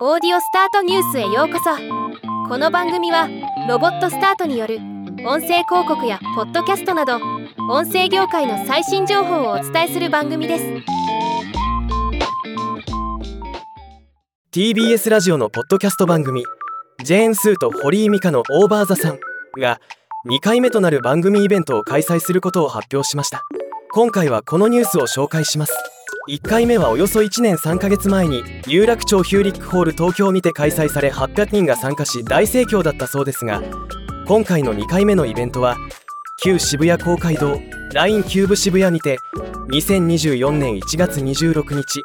[0.00, 1.70] オーディオスタートニュースへようこそ。
[2.48, 3.28] この番組は
[3.68, 4.78] ロボットスタートによる
[5.24, 7.20] 音声広告やポッドキャストなど
[7.70, 10.64] 音声業界の最新情報をお伝えする番組です。
[14.50, 16.44] TBS ラジオのポッドキャスト番組
[17.04, 19.20] ジェーン・スーと堀井美香のオーバーザさん
[19.60, 19.80] が
[20.28, 23.42] 2回目となる番組イベントを開催することを発表しました。
[23.92, 25.93] 今回はこのニュースを紹介します。
[26.26, 33.62] 1回目はおよそ1年3ヶ月前に有楽町ヒューリックホール東京にて開催され800人が参加し大盛況だったそうですが
[34.26, 35.76] 今回の2回目のイベントは
[36.42, 37.60] 旧渋谷公会堂
[37.92, 39.18] LINE キューブ渋谷にて
[39.68, 42.02] 2024年1月26日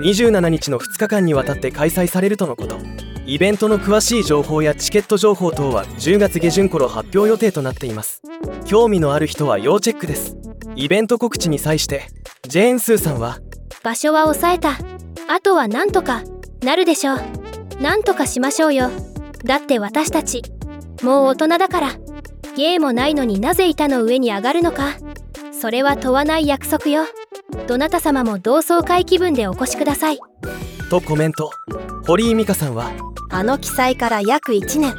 [0.00, 2.78] 27日の2日間にわたって開催されるとのこと。
[3.26, 8.22] イベントの詳しい情報やチケット情報等は10月下旬頃発表予定となっています。
[8.64, 10.36] 興味のある人は要チェックです。
[10.76, 12.06] イベント告知に際して
[12.48, 13.38] ジェーン・スーさんは
[13.88, 14.72] 場所は抑えた。
[15.28, 16.22] あとはなんとか
[16.62, 17.20] なるでしょう。
[17.80, 18.90] なんとかしましょうよ。
[19.46, 20.42] だって私たち
[21.02, 21.88] もう大人だから。
[22.54, 24.98] 芸もないのになぜ板の上に上がるのか。
[25.58, 27.04] それは問わない約束よ。
[27.66, 30.18] どなた様も同窓会気分でお越しください。
[30.90, 31.50] とコメント。
[32.06, 32.90] 堀井美香さんは
[33.30, 34.94] あの記載から約1年。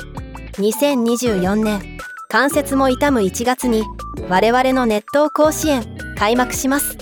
[0.54, 2.00] 2024年。
[2.28, 3.84] 関節も痛む1月に
[4.30, 5.84] 我々の熱湯甲子園
[6.18, 6.98] 開幕します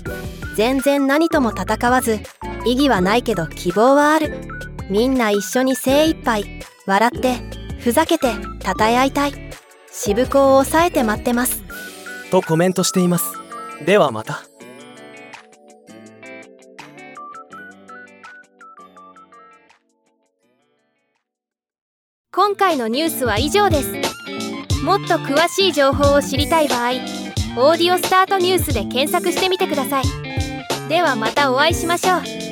[0.57, 2.19] 全然何とも戦わず
[2.65, 4.41] 意義はないけど希望はある。
[4.89, 7.35] みんな一緒に精一杯笑って
[7.77, 8.33] ふざけて
[8.65, 9.33] 称え合いたい。
[9.91, 11.61] 渋子を抑えて待ってます。
[12.31, 13.33] とコメントしています。
[13.85, 14.41] ではまた。
[22.31, 23.93] 今回のニュースは以上です。
[24.83, 26.93] もっと詳しい情報を知りたい場合
[27.57, 30.46] 「オーディオスタートニュース」で検索してみてください
[30.87, 32.46] ではまたお会いしましょう。